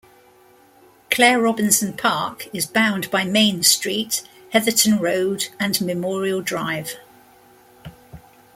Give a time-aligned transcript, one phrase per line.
[1.11, 6.95] Claire Robinson park is bound by Main street, Heatherton Road and Memorial Drive.